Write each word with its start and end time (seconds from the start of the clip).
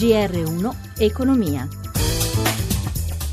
GR1 0.00 0.74
Economia. 0.98 1.79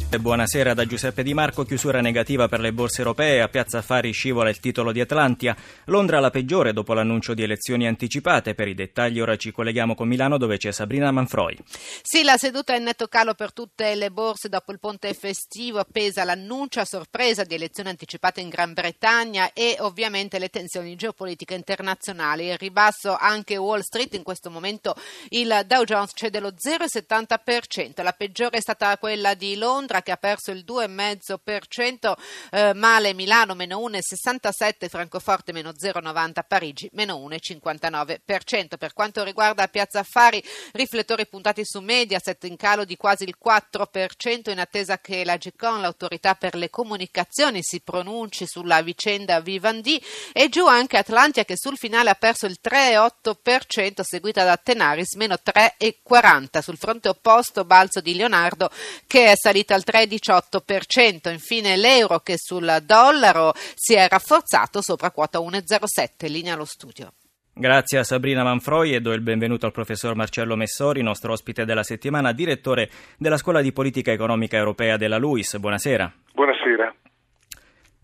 Buonasera 0.09 0.73
da 0.73 0.85
Giuseppe 0.85 1.21
Di 1.21 1.33
Marco, 1.33 1.63
chiusura 1.63 1.99
negativa 1.99 2.47
per 2.47 2.61
le 2.61 2.71
borse 2.71 2.99
europee, 2.99 3.41
a 3.41 3.49
Piazza 3.49 3.79
Affari 3.79 4.11
scivola 4.13 4.49
il 4.49 4.59
titolo 4.59 4.91
di 4.91 5.01
Atlantia, 5.01 5.55
Londra 5.85 6.19
la 6.19 6.31
peggiore 6.31 6.73
dopo 6.73 6.93
l'annuncio 6.93 7.33
di 7.33 7.43
elezioni 7.43 7.85
anticipate, 7.85 8.55
per 8.55 8.67
i 8.67 8.73
dettagli 8.73 9.19
ora 9.19 9.35
ci 9.35 9.51
colleghiamo 9.51 9.95
con 9.95 10.07
Milano 10.07 10.37
dove 10.37 10.57
c'è 10.57 10.71
Sabrina 10.71 11.11
Manfroi. 11.11 11.57
Sì, 12.01 12.23
la 12.23 12.37
seduta 12.37 12.73
è 12.73 12.77
in 12.77 12.83
netto 12.83 13.07
calo 13.07 13.35
per 13.35 13.53
tutte 13.53 13.93
le 13.95 14.09
borse 14.09 14.49
dopo 14.49 14.71
il 14.71 14.79
ponte 14.79 15.13
festivo, 15.13 15.79
appesa 15.79 16.23
l'annuncio 16.23 16.79
a 16.79 16.85
sorpresa 16.85 17.43
di 17.43 17.53
elezioni 17.53 17.89
anticipate 17.89 18.41
in 18.41 18.49
Gran 18.49 18.73
Bretagna 18.73 19.51
e 19.53 19.75
ovviamente 19.79 20.39
le 20.39 20.49
tensioni 20.49 20.95
geopolitiche 20.95 21.53
internazionali. 21.53 22.47
Il 22.47 22.57
ribasso 22.57 23.15
anche 23.15 23.57
Wall 23.57 23.81
Street, 23.81 24.13
in 24.15 24.23
questo 24.23 24.49
momento 24.49 24.95
il 25.29 25.63
Dow 25.67 25.83
Jones 25.83 26.11
cede 26.15 26.39
lo 26.39 26.53
0,70%, 26.53 28.01
la 28.01 28.13
peggiore 28.13 28.57
è 28.57 28.61
stata 28.61 28.97
quella 28.97 29.33
di 29.35 29.55
Londra 29.57 29.95
che 30.01 30.11
ha 30.11 30.17
perso 30.17 30.51
il 30.51 30.63
2,5%, 30.65 32.13
eh, 32.51 32.73
male 32.73 33.13
Milano 33.13 33.53
meno 33.53 33.79
1,67%, 33.79 34.87
Francoforte 34.87 35.51
meno 35.51 35.71
0,90%, 35.71 36.43
Parigi 36.47 36.89
meno 36.93 37.17
1,59%. 37.17 38.77
Per 38.77 38.93
quanto 38.93 39.23
riguarda 39.23 39.67
Piazza 39.67 39.99
Affari, 39.99 40.43
riflettori 40.73 41.27
puntati 41.27 41.63
su 41.65 41.79
Mediaset 41.79 42.43
in 42.45 42.55
calo 42.55 42.85
di 42.85 42.97
quasi 42.97 43.23
il 43.23 43.35
4% 43.43 44.49
in 44.49 44.59
attesa 44.59 44.99
che 44.99 45.23
la 45.23 45.37
GECON, 45.37 45.81
l'autorità 45.81 46.35
per 46.35 46.55
le 46.55 46.69
comunicazioni, 46.69 47.61
si 47.61 47.81
pronunci 47.81 48.45
sulla 48.47 48.81
vicenda 48.81 49.39
Vivendi 49.39 50.01
e 50.33 50.49
giù 50.49 50.67
anche 50.67 50.97
Atlantia 50.97 51.45
che 51.45 51.57
sul 51.57 51.77
finale 51.77 52.09
ha 52.09 52.15
perso 52.15 52.45
il 52.45 52.57
3,8% 52.63 54.01
seguita 54.01 54.43
da 54.43 54.57
Tenaris 54.57 55.15
meno 55.15 55.35
3,40%. 55.35 56.59
Sul 56.59 56.77
fronte 56.77 57.09
opposto 57.09 57.65
balzo 57.65 58.01
di 58.01 58.15
Leonardo 58.15 58.69
che 59.05 59.31
è 59.31 59.35
salito 59.35 59.73
al 59.73 59.83
3,18%. 59.87 61.31
Infine 61.31 61.77
l'euro 61.77 62.19
che 62.19 62.35
sul 62.37 62.79
dollaro 62.83 63.53
si 63.75 63.93
è 63.93 64.07
rafforzato 64.09 64.81
sopra 64.81 65.11
quota 65.11 65.39
1,07. 65.39 66.29
Linea 66.29 66.55
allo 66.55 66.65
studio. 66.65 67.13
Grazie 67.53 67.97
a 67.97 68.03
Sabrina 68.03 68.43
Manfroi 68.43 68.93
e 68.93 69.01
do 69.01 69.13
il 69.13 69.21
benvenuto 69.21 69.65
al 69.65 69.71
professor 69.71 70.13
Marcello 70.13 70.55
Messori, 70.55 71.01
nostro 71.01 71.31
ospite 71.31 71.65
della 71.65 71.81
settimana, 71.81 72.31
direttore 72.31 72.87
della 73.17 73.37
Scuola 73.37 73.61
di 73.61 73.71
Politica 73.71 74.11
Economica 74.11 74.57
Europea 74.57 74.95
della 74.95 75.17
LUIS. 75.17 75.57
Buonasera. 75.57 76.13
Buonasera. 76.33 76.93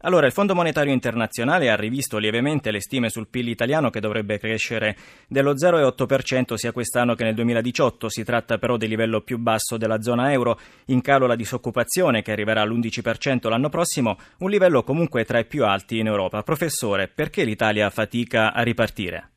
Allora, 0.05 0.25
il 0.25 0.33
Fondo 0.33 0.53
Monetario 0.53 0.91
Internazionale 0.91 1.69
ha 1.69 1.77
rivisto 1.77 2.17
lievemente 2.17 2.71
le 2.71 2.81
stime 2.81 3.07
sul 3.07 3.29
PIL 3.29 3.47
italiano 3.47 3.89
che 3.89 4.01
dovrebbe 4.01 4.37
crescere 4.37 4.97
dello 5.29 5.53
0,8% 5.53 6.55
sia 6.55 6.73
quest'anno 6.73 7.15
che 7.15 7.23
nel 7.23 7.35
2018. 7.35 8.09
Si 8.09 8.25
tratta 8.25 8.57
però 8.57 8.75
del 8.75 8.89
livello 8.89 9.21
più 9.21 9.37
basso 9.37 9.77
della 9.77 10.01
zona 10.01 10.33
euro, 10.33 10.57
in 10.87 10.99
calo 11.01 11.25
la 11.25 11.37
disoccupazione 11.37 12.21
che 12.21 12.33
arriverà 12.33 12.59
all'11% 12.63 13.47
l'anno 13.47 13.69
prossimo, 13.69 14.17
un 14.39 14.49
livello 14.49 14.83
comunque 14.83 15.23
tra 15.23 15.39
i 15.39 15.45
più 15.45 15.63
alti 15.63 15.99
in 15.99 16.07
Europa. 16.07 16.43
Professore, 16.43 17.07
perché 17.07 17.45
l'Italia 17.45 17.89
fatica 17.89 18.51
a 18.51 18.61
ripartire? 18.61 19.29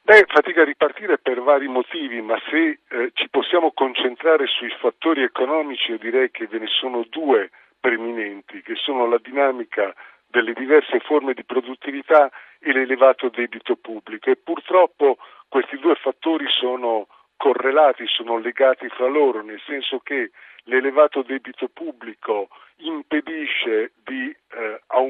Beh, 0.00 0.24
fatica 0.26 0.62
a 0.62 0.64
ripartire 0.64 1.18
per 1.18 1.42
vari 1.42 1.68
motivi, 1.68 2.22
ma 2.22 2.38
se 2.48 2.80
eh, 2.88 3.10
ci 3.12 3.28
possiamo 3.28 3.72
concentrare 3.72 4.46
sui 4.46 4.70
fattori 4.80 5.22
economici, 5.22 5.90
io 5.90 5.98
direi 5.98 6.30
che 6.30 6.46
ve 6.46 6.60
ne 6.60 6.68
sono 6.80 7.04
due 7.10 7.50
preminenti, 7.80 8.62
che 8.62 8.74
sono 8.74 9.06
la 9.06 9.18
dinamica 9.22 9.94
delle 10.26 10.52
diverse 10.52 11.00
forme 11.00 11.32
di 11.32 11.44
produttività 11.44 12.30
e 12.58 12.72
l'elevato 12.72 13.28
debito 13.28 13.76
pubblico. 13.76 14.30
E 14.30 14.36
purtroppo 14.36 15.18
questi 15.48 15.78
due 15.78 15.94
fattori 15.94 16.46
sono 16.48 17.06
correlati, 17.36 18.04
sono 18.06 18.38
legati 18.38 18.88
fra 18.88 19.06
loro, 19.06 19.42
nel 19.42 19.60
senso 19.64 20.00
che 20.00 20.32
l'elevato 20.64 21.22
debito 21.22 21.68
pubblico 21.68 22.48
impedisce 22.78 23.92
di 24.04 24.27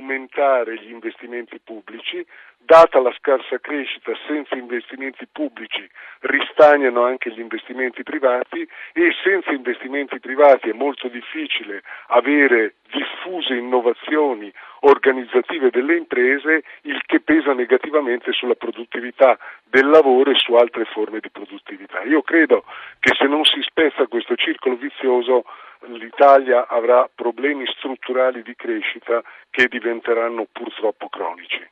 aumentare 0.09 0.77
gli 0.77 0.91
investimenti 0.91 1.61
pubblici, 1.63 2.25
data 2.57 2.99
la 3.01 3.13
scarsa 3.19 3.59
crescita 3.59 4.13
senza 4.27 4.55
investimenti 4.55 5.27
pubblici 5.31 5.87
ristagnano 6.21 7.05
anche 7.05 7.31
gli 7.31 7.41
investimenti 7.41 8.03
privati 8.03 8.67
e 8.93 9.15
senza 9.23 9.53
investimenti 9.53 10.19
privati 10.19 10.71
è 10.71 10.73
molto 10.73 11.09
difficile 11.09 11.83
avere 12.09 12.75
diffuse 12.91 13.55
innovazioni 13.55 14.51
organizzative 14.81 15.71
delle 15.71 15.97
imprese, 15.97 16.63
il 16.83 17.01
che 17.05 17.21
pesa 17.21 17.53
negativamente 17.53 18.33
sulla 18.33 18.55
produttività 18.55 19.39
del 19.65 19.89
lavoro 19.89 20.31
e 20.31 20.37
su 20.37 20.55
altre 20.55 20.85
forme 20.87 21.21
di 21.21 21.31
produttività. 21.31 22.03
Io 22.03 22.23
credo 22.23 22.65
che 23.01 23.15
se 23.15 23.27
non 23.27 23.45
si 23.45 23.61
spezza 23.63 24.07
questo 24.07 24.37
circolo 24.37 24.77
vizioso 24.77 25.45
l'Italia 25.87 26.67
avrà 26.69 27.09
problemi 27.15 27.65
strutturali 27.67 28.43
di 28.43 28.55
crescita 28.55 29.23
che 29.51 29.69
diventeranno 29.69 30.47
purtroppo 30.51 31.09
cronici. 31.09 31.67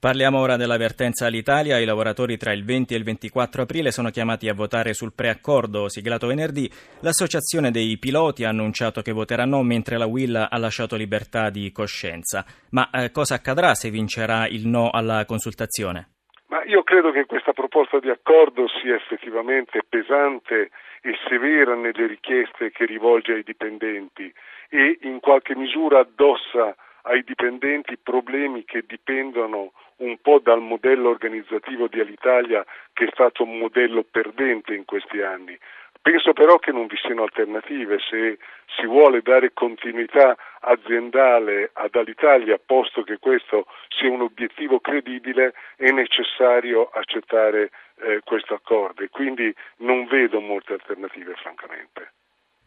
Parliamo 0.00 0.38
ora 0.38 0.56
dell'avvertenza 0.56 1.26
all'Italia. 1.26 1.78
I 1.78 1.84
lavoratori 1.84 2.38
tra 2.38 2.54
il 2.54 2.64
20 2.64 2.94
e 2.94 2.96
il 2.96 3.04
24 3.04 3.62
aprile 3.62 3.90
sono 3.90 4.08
chiamati 4.08 4.48
a 4.48 4.54
votare 4.54 4.94
sul 4.94 5.12
preaccordo 5.12 5.90
siglato 5.90 6.26
venerdì. 6.26 6.70
L'associazione 7.00 7.70
dei 7.70 7.98
piloti 7.98 8.44
ha 8.44 8.48
annunciato 8.48 9.02
che 9.02 9.12
voterà 9.12 9.44
no, 9.44 9.62
mentre 9.62 9.98
la 9.98 10.06
Will 10.06 10.34
ha 10.34 10.56
lasciato 10.56 10.96
libertà 10.96 11.50
di 11.50 11.70
coscienza. 11.70 12.46
Ma 12.70 12.88
eh, 12.90 13.10
cosa 13.10 13.34
accadrà 13.34 13.74
se 13.74 13.90
vincerà 13.90 14.48
il 14.48 14.66
no 14.66 14.88
alla 14.88 15.26
consultazione? 15.26 16.19
Ma 16.50 16.64
io 16.64 16.82
credo 16.82 17.12
che 17.12 17.26
questa 17.26 17.52
proposta 17.52 18.00
di 18.00 18.10
accordo 18.10 18.66
sia 18.66 18.96
effettivamente 18.96 19.82
pesante 19.88 20.70
e 21.00 21.16
severa 21.28 21.76
nelle 21.76 22.08
richieste 22.08 22.72
che 22.72 22.86
rivolge 22.86 23.34
ai 23.34 23.44
dipendenti 23.44 24.32
e 24.68 24.98
in 25.02 25.20
qualche 25.20 25.54
misura 25.54 26.00
addossa 26.00 26.74
ai 27.02 27.22
dipendenti 27.22 27.96
problemi 27.96 28.64
che 28.64 28.82
dipendono 28.84 29.72
un 29.98 30.18
po' 30.20 30.40
dal 30.40 30.60
modello 30.60 31.10
organizzativo 31.10 31.86
di 31.86 32.00
Alitalia 32.00 32.64
che 32.92 33.04
è 33.04 33.10
stato 33.12 33.44
un 33.44 33.56
modello 33.56 34.02
perdente 34.02 34.74
in 34.74 34.84
questi 34.84 35.22
anni. 35.22 35.56
Penso 36.02 36.32
però 36.32 36.58
che 36.58 36.72
non 36.72 36.86
vi 36.86 36.96
siano 36.96 37.24
alternative, 37.24 37.98
se 38.08 38.38
si 38.76 38.86
vuole 38.86 39.20
dare 39.20 39.52
continuità 39.52 40.34
aziendale 40.60 41.70
ad 41.74 41.94
Alitalia, 41.94 42.58
posto 42.64 43.02
che 43.02 43.18
questo 43.18 43.66
sia 43.88 44.08
un 44.10 44.22
obiettivo 44.22 44.80
credibile, 44.80 45.52
è 45.76 45.90
necessario 45.90 46.88
accettare 46.88 47.70
eh, 48.00 48.20
questo 48.24 48.54
accordo 48.54 49.02
e 49.02 49.10
quindi 49.10 49.54
non 49.78 50.06
vedo 50.06 50.40
molte 50.40 50.72
alternative 50.72 51.34
francamente. 51.34 52.12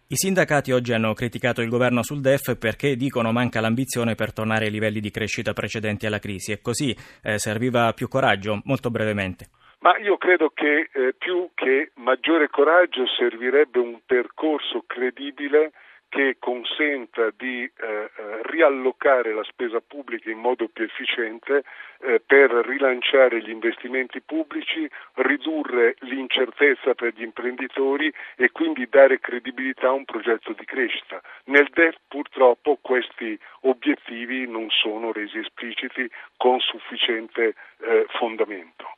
I 0.05 0.15
sindacati 0.15 0.71
oggi 0.71 0.93
hanno 0.93 1.13
criticato 1.13 1.61
il 1.61 1.69
governo 1.69 2.03
sul 2.03 2.21
DEF 2.21 2.55
perché 2.57 2.95
dicono 2.95 3.31
manca 3.31 3.61
l'ambizione 3.61 4.13
per 4.13 4.31
tornare 4.31 4.65
ai 4.65 4.71
livelli 4.71 4.99
di 4.99 5.09
crescita 5.09 5.53
precedenti 5.53 6.05
alla 6.05 6.19
crisi 6.19 6.51
e 6.51 6.61
così 6.61 6.95
eh, 7.23 7.39
serviva 7.39 7.93
più 7.93 8.07
coraggio, 8.07 8.61
molto 8.65 8.91
brevemente. 8.91 9.47
Ma 9.83 9.97
io 9.97 10.15
credo 10.15 10.49
che 10.49 10.87
eh, 10.93 11.13
più 11.17 11.49
che 11.53 11.91
maggiore 11.95 12.47
coraggio 12.47 13.05
servirebbe 13.05 13.79
un 13.79 13.99
percorso 14.05 14.85
credibile 14.87 15.73
che 16.07 16.37
consenta 16.39 17.31
di 17.35 17.63
eh, 17.63 17.71
eh, 17.85 18.09
riallocare 18.43 19.33
la 19.33 19.43
spesa 19.43 19.81
pubblica 19.85 20.29
in 20.29 20.37
modo 20.37 20.69
più 20.69 20.85
efficiente 20.85 21.63
eh, 21.99 22.21
per 22.25 22.49
rilanciare 22.65 23.41
gli 23.41 23.49
investimenti 23.49 24.21
pubblici, 24.21 24.89
ridurre 25.15 25.95
l'incertezza 25.99 26.93
per 26.93 27.11
gli 27.13 27.23
imprenditori 27.23 28.13
e 28.37 28.51
quindi 28.51 28.87
dare 28.87 29.19
credibilità 29.19 29.87
a 29.87 29.91
un 29.91 30.05
progetto 30.05 30.53
di 30.53 30.63
crescita. 30.63 31.21
Nel 31.45 31.67
DEF 31.73 31.97
purtroppo 32.07 32.77
questi 32.79 33.37
obiettivi 33.63 34.47
non 34.47 34.69
sono 34.69 35.11
resi 35.11 35.39
espliciti 35.39 36.09
con 36.37 36.61
sufficiente 36.61 37.55
eh, 37.81 38.05
fondamento. 38.17 38.93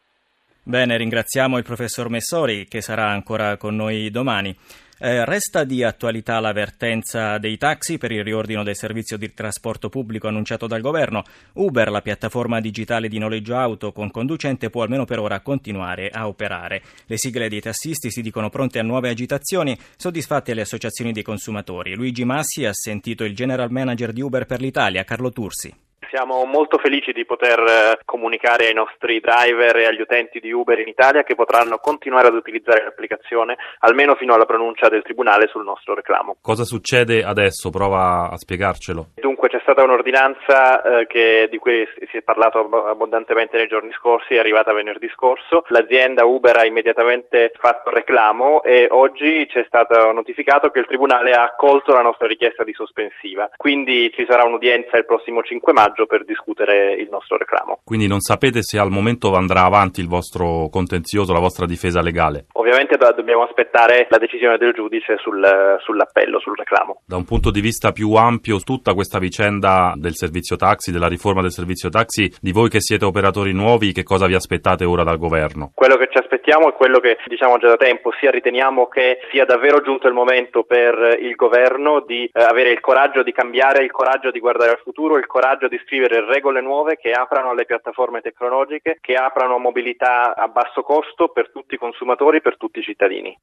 Bene, 0.76 0.98
ringraziamo 0.98 1.58
il 1.58 1.64
professor 1.64 2.10
Messori 2.10 2.68
che 2.68 2.82
sarà 2.82 3.10
ancora 3.10 3.56
con 3.56 3.78
noi 3.78 4.12
domani. 4.12 4.54
Eh, 5.00 5.24
resta 5.24 5.64
di 5.64 5.84
attualità 5.84 6.38
l'avvertenza 6.42 7.38
dei 7.38 7.56
taxi 7.56 7.98
per 7.98 8.12
il 8.12 8.26
riordino 8.26 8.62
del 8.62 8.76
servizio 8.76 9.16
di 9.16 9.34
trasporto 9.34 9.88
pubblico 9.88 10.28
annunciato 10.28 10.68
dal 10.68 10.82
governo. 10.82 11.24
Uber, 11.54 11.90
la 11.90 12.02
piattaforma 12.02 12.60
digitale 12.60 13.08
di 13.08 13.20
noleggio 13.20 13.56
auto 13.56 13.94
con 13.94 14.12
conducente, 14.12 14.70
può 14.70 14.84
almeno 14.84 15.06
per 15.06 15.20
ora 15.20 15.40
continuare 15.40 16.10
a 16.10 16.28
operare. 16.28 16.82
Le 17.06 17.18
sigle 17.18 17.48
dei 17.48 17.62
tassisti 17.62 18.12
si 18.12 18.22
dicono 18.22 18.50
pronte 18.50 18.78
a 18.78 18.84
nuove 18.84 19.08
agitazioni, 19.08 19.80
soddisfatte 19.96 20.54
le 20.54 20.64
associazioni 20.64 21.14
dei 21.14 21.24
consumatori. 21.24 21.96
Luigi 21.96 22.26
Massi 22.26 22.66
ha 22.66 22.74
sentito 22.74 23.24
il 23.24 23.34
general 23.34 23.72
manager 23.72 24.12
di 24.12 24.20
Uber 24.20 24.46
per 24.46 24.60
l'Italia, 24.60 25.06
Carlo 25.06 25.32
Tursi 25.32 25.74
Siamo 26.16 26.46
molto 26.46 26.78
felici 26.78 27.12
di 27.12 27.26
poter 27.26 27.60
eh, 27.60 28.00
comunicare 28.06 28.68
ai 28.68 28.74
nostri 28.74 29.20
driver 29.20 29.76
e 29.76 29.86
agli 29.86 30.00
utenti 30.00 30.40
di 30.40 30.50
Uber 30.50 30.80
in 30.80 30.88
Italia 30.88 31.24
che 31.24 31.36
potranno 31.36 31.78
continuare 31.78 32.28
ad 32.28 32.36
utilizzare 32.36 32.86
l'applicazione 32.86 33.58
almeno 33.80 34.16
fino 34.16 34.34
alla 34.34 34.46
pronuncia 34.46 34.88
del 34.88 35.02
Tribunale 35.02 35.48
sul 35.48 35.66
nostro 35.66 35.94
reclamo. 35.94 36.38
Cosa 36.42 36.64
succede 36.64 37.22
adesso? 37.22 37.70
Prova 37.70 38.30
a 38.32 38.38
spiegarcelo. 38.38 39.08
Dunque 39.16 39.50
c'è 39.50 39.60
stata 39.62 39.84
un'ordinanza 39.84 41.02
eh, 41.02 41.08
che, 41.08 41.50
di 41.52 41.58
cui 41.58 41.86
si 42.10 42.16
è 42.16 42.22
parlato 42.22 42.60
abbondantemente 42.60 43.58
nei 43.58 43.68
giorni 43.68 43.92
scorsi, 43.92 44.36
è 44.36 44.40
arrivata 44.40 44.72
venerdì 44.72 45.10
scorso. 45.10 45.66
L'azienda 45.68 46.24
Uber 46.24 46.56
ha 46.56 46.66
immediatamente 46.66 47.52
fatto 47.60 47.90
reclamo 47.90 48.64
e 48.64 48.88
oggi 48.90 49.46
ci 49.50 49.60
è 49.60 49.66
stato 49.68 50.14
notificato 50.14 50.70
che 50.70 50.80
il 50.80 50.88
Tribunale 50.88 51.34
ha 51.34 51.44
accolto 51.44 51.92
la 51.92 52.02
nostra 52.02 52.26
richiesta 52.26 52.64
di 52.64 52.72
sospensiva. 52.72 53.50
Quindi 53.58 54.14
ci 54.16 54.26
sarà 54.30 54.46
un'udienza 54.46 54.96
il 54.96 55.06
prossimo 55.06 55.44
5 55.44 55.74
maggio 55.74 56.05
per 56.06 56.26
discutere 56.26 56.94
il 56.94 57.08
nostro 57.10 57.38
reclamo. 57.38 57.80
Quindi 57.84 58.08
non 58.08 58.20
sapete 58.20 58.62
se 58.62 58.78
al 58.78 58.90
momento 58.90 59.34
andrà 59.34 59.64
avanti 59.64 60.02
il 60.02 60.08
vostro 60.08 60.70
contenzioso, 60.70 61.34
la 61.34 61.40
vostra 61.40 61.66
difesa 61.66 62.02
legale? 62.02 62.46
Ovviamente 62.54 62.98
dobbiamo 62.98 63.44
aspettare 63.44 64.08
la 64.10 64.18
decisione 64.18 64.58
del 64.58 64.74
giudice 64.74 65.18
sul, 65.18 65.44
sull'appello, 65.80 66.40
sul 66.40 66.56
reclamo. 66.56 67.02
Da 67.06 67.16
un 67.16 67.26
punto 67.26 67.52
di 67.52 67.62
vista 67.62 67.92
più 67.92 68.14
ampio, 68.14 68.60
tutta 68.60 68.94
questa 68.94 69.20
vicenda 69.20 69.94
del 69.96 70.16
servizio 70.16 70.56
taxi, 70.56 70.92
della 70.92 71.08
riforma 71.08 71.42
del 71.42 71.52
servizio 71.52 71.90
taxi, 71.90 72.32
di 72.40 72.52
voi 72.52 72.70
che 72.70 72.82
siete 72.82 73.06
operatori 73.06 73.54
nuovi, 73.54 73.92
che 73.92 74.04
cosa 74.04 74.28
vi 74.28 74.36
aspettate 74.36 74.86
ora 74.86 75.04
dal 75.04 75.18
governo? 75.18 75.72
Quello 75.74 75.96
che 75.98 76.10
ci 76.12 76.18
aspettiamo 76.18 76.70
è 76.70 76.74
quello 76.74 77.00
che 77.00 77.18
diciamo 77.28 77.58
già 77.58 77.68
da 77.68 77.78
tempo, 77.78 78.12
sia 78.20 78.32
riteniamo 78.32 78.88
che 78.88 79.20
sia 79.32 79.46
davvero 79.46 79.82
giunto 79.82 80.08
il 80.08 80.14
momento 80.14 80.64
per 80.64 81.18
il 81.20 81.36
governo 81.36 82.04
di 82.06 82.30
eh, 82.32 82.42
avere 82.42 82.72
il 82.72 82.80
coraggio 82.80 83.24
di 83.24 83.32
cambiare, 83.32 83.84
il 83.84 83.92
coraggio 83.92 84.32
di 84.32 84.40
guardare 84.40 84.72
al 84.72 84.82
futuro, 84.84 85.18
il 85.18 85.26
coraggio 85.26 85.68
di 85.68 85.80
scrivere 85.86 85.95
regole 86.00 86.62
nuove 86.62 86.98
che 86.98 87.12
aprano 87.12 87.52
alle 87.52 87.66
piattaforme 87.66 88.22
tecnologiche, 88.22 88.98
che 89.02 89.16
aprano 89.16 89.58
mobilità 89.58 90.36
a 90.36 90.48
basso 90.48 90.82
costo 90.82 91.30
per 91.30 91.52
tutti 91.52 91.76
i 91.76 91.78
consumatori, 91.78 92.42
per 92.42 92.58
tutti 92.58 92.80
i 92.80 92.84
cittadini. 92.84 93.38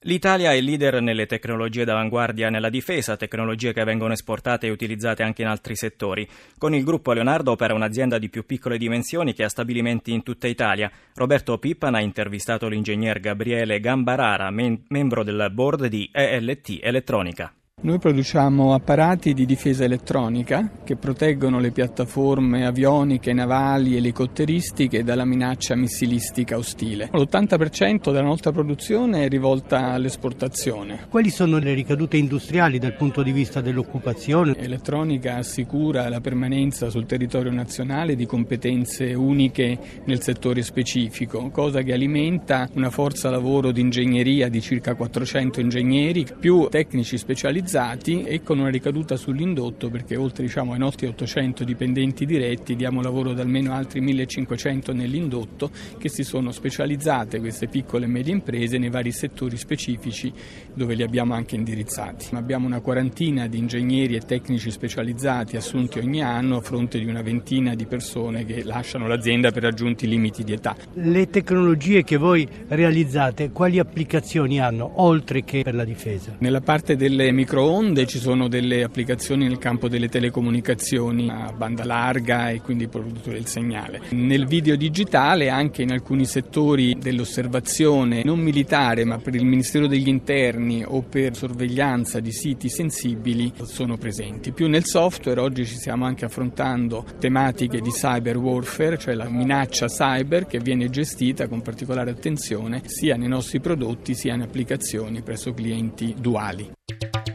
L'Italia 0.00 0.52
è 0.52 0.60
leader 0.60 1.00
nelle 1.00 1.26
tecnologie 1.26 1.84
d'avanguardia 1.84 2.50
nella 2.50 2.68
difesa, 2.68 3.16
tecnologie 3.16 3.72
che 3.72 3.82
vengono 3.82 4.12
esportate 4.12 4.66
e 4.66 4.70
utilizzate 4.70 5.22
anche 5.22 5.42
in 5.42 5.48
altri 5.48 5.74
settori. 5.74 6.28
Con 6.58 6.74
il 6.74 6.84
gruppo 6.84 7.12
Leonardo 7.12 7.52
opera 7.52 7.74
un'azienda 7.74 8.18
di 8.18 8.28
più 8.28 8.44
piccole 8.44 8.76
dimensioni 8.76 9.32
che 9.32 9.42
ha 9.42 9.48
stabilimenti 9.48 10.12
in 10.12 10.22
tutta 10.22 10.46
Italia. 10.46 10.90
Roberto 11.14 11.58
Pippan 11.58 11.94
ha 11.94 12.00
intervistato 12.00 12.68
l'ingegner 12.68 13.18
Gabriele 13.20 13.80
Gambarara, 13.80 14.50
mem- 14.50 14.84
membro 14.88 15.24
del 15.24 15.48
board 15.50 15.86
di 15.86 16.08
ELT 16.12 16.78
Elettronica. 16.82 17.52
Noi 17.86 18.00
produciamo 18.00 18.74
apparati 18.74 19.32
di 19.32 19.46
difesa 19.46 19.84
elettronica 19.84 20.68
che 20.82 20.96
proteggono 20.96 21.60
le 21.60 21.70
piattaforme 21.70 22.66
avioniche, 22.66 23.32
navali, 23.32 23.94
elicotteristiche 23.94 25.04
dalla 25.04 25.24
minaccia 25.24 25.76
missilistica 25.76 26.56
ostile. 26.56 27.10
L'80% 27.12 28.10
della 28.10 28.22
nostra 28.22 28.50
produzione 28.50 29.22
è 29.22 29.28
rivolta 29.28 29.92
all'esportazione. 29.92 31.06
Quali 31.08 31.30
sono 31.30 31.58
le 31.58 31.74
ricadute 31.74 32.16
industriali 32.16 32.80
dal 32.80 32.96
punto 32.96 33.22
di 33.22 33.30
vista 33.30 33.60
dell'occupazione? 33.60 34.56
Elettronica 34.56 35.36
assicura 35.36 36.08
la 36.08 36.20
permanenza 36.20 36.90
sul 36.90 37.06
territorio 37.06 37.52
nazionale 37.52 38.16
di 38.16 38.26
competenze 38.26 39.14
uniche 39.14 39.78
nel 40.06 40.20
settore 40.22 40.62
specifico, 40.62 41.50
cosa 41.50 41.82
che 41.82 41.92
alimenta 41.92 42.68
una 42.72 42.90
forza 42.90 43.30
lavoro 43.30 43.70
di 43.70 43.80
ingegneria 43.80 44.48
di 44.48 44.60
circa 44.60 44.96
400 44.96 45.60
ingegneri, 45.60 46.26
più 46.36 46.66
tecnici 46.68 47.16
specializzati 47.16 47.74
specializzati 47.76 48.22
e 48.22 48.42
con 48.42 48.58
una 48.58 48.70
ricaduta 48.70 49.16
sull'indotto 49.16 49.90
perché 49.90 50.16
oltre 50.16 50.44
diciamo, 50.44 50.72
ai 50.72 50.78
nostri 50.78 51.06
800 51.06 51.64
dipendenti 51.64 52.24
diretti 52.24 52.74
diamo 52.74 53.02
lavoro 53.02 53.30
ad 53.30 53.40
almeno 53.40 53.72
altri 53.74 54.00
1500 54.00 54.92
nell'indotto 54.94 55.70
che 55.98 56.08
si 56.08 56.22
sono 56.22 56.52
specializzate 56.52 57.38
queste 57.38 57.66
piccole 57.66 58.06
e 58.06 58.08
medie 58.08 58.32
imprese 58.32 58.78
nei 58.78 58.88
vari 58.88 59.12
settori 59.12 59.56
specifici 59.58 60.32
dove 60.72 60.94
li 60.94 61.02
abbiamo 61.02 61.34
anche 61.34 61.54
indirizzati. 61.54 62.34
Abbiamo 62.34 62.66
una 62.66 62.80
quarantina 62.80 63.46
di 63.46 63.58
ingegneri 63.58 64.16
e 64.16 64.20
tecnici 64.20 64.70
specializzati 64.70 65.56
assunti 65.56 65.98
ogni 65.98 66.22
anno 66.22 66.56
a 66.56 66.60
fronte 66.60 66.98
di 66.98 67.06
una 67.06 67.22
ventina 67.22 67.74
di 67.74 67.84
persone 67.84 68.44
che 68.44 68.64
lasciano 68.64 69.06
l'azienda 69.06 69.50
per 69.50 69.62
raggiunti 69.62 70.08
limiti 70.08 70.44
di 70.44 70.52
età. 70.52 70.76
Le 70.94 71.28
tecnologie 71.28 72.04
che 72.04 72.16
voi 72.16 72.48
realizzate 72.68 73.50
quali 73.50 73.78
applicazioni 73.78 74.60
hanno 74.60 75.02
oltre 75.02 75.44
che 75.44 75.62
per 75.62 75.74
la 75.74 75.84
difesa? 75.84 76.36
Nella 76.38 76.60
parte 76.60 76.96
delle 76.96 77.30
micro 77.32 77.55
microonde 77.56 78.06
ci 78.06 78.18
sono 78.18 78.48
delle 78.48 78.82
applicazioni 78.82 79.48
nel 79.48 79.56
campo 79.56 79.88
delle 79.88 80.10
telecomunicazioni 80.10 81.30
a 81.30 81.54
banda 81.56 81.86
larga 81.86 82.50
e 82.50 82.60
quindi 82.60 82.86
prodotto 82.86 83.30
del 83.30 83.46
segnale. 83.46 84.02
Nel 84.10 84.46
video 84.46 84.76
digitale 84.76 85.48
anche 85.48 85.80
in 85.80 85.90
alcuni 85.90 86.26
settori 86.26 86.94
dell'osservazione 87.00 88.24
non 88.24 88.40
militare 88.40 89.06
ma 89.06 89.16
per 89.16 89.34
il 89.34 89.46
Ministero 89.46 89.86
degli 89.86 90.08
Interni 90.08 90.84
o 90.86 91.00
per 91.00 91.34
sorveglianza 91.34 92.20
di 92.20 92.30
siti 92.30 92.68
sensibili 92.68 93.50
sono 93.62 93.96
presenti. 93.96 94.52
Più 94.52 94.68
nel 94.68 94.84
software 94.84 95.40
oggi 95.40 95.64
ci 95.64 95.76
stiamo 95.76 96.04
anche 96.04 96.26
affrontando 96.26 97.06
tematiche 97.18 97.80
di 97.80 97.90
cyber 97.90 98.36
warfare, 98.36 98.98
cioè 98.98 99.14
la 99.14 99.30
minaccia 99.30 99.86
cyber 99.86 100.44
che 100.44 100.58
viene 100.58 100.90
gestita 100.90 101.48
con 101.48 101.62
particolare 101.62 102.10
attenzione 102.10 102.82
sia 102.84 103.16
nei 103.16 103.28
nostri 103.28 103.60
prodotti 103.60 104.14
sia 104.14 104.34
in 104.34 104.42
applicazioni 104.42 105.22
presso 105.22 105.54
clienti 105.54 106.14
duali. 106.18 106.75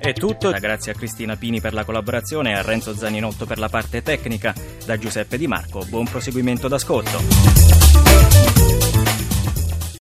È 0.02 0.14
tutto, 0.14 0.50
grazie 0.50 0.94
a 0.94 0.96
Cristina 0.96 1.36
Pini 1.36 1.62
per 1.62 1.76
la 1.76 1.86
collaborazione 1.86 2.50
e 2.50 2.54
a 2.54 2.64
Renzo 2.64 2.96
Zaninotto 2.96 3.46
per 3.46 3.60
la 3.60 3.70
parte 3.70 4.02
tecnica. 4.02 4.52
Da 4.84 4.98
Giuseppe 4.98 5.38
Di 5.38 5.46
Marco, 5.46 5.86
buon 5.86 6.06
proseguimento 6.06 6.68
d'ascolto. 6.68 8.81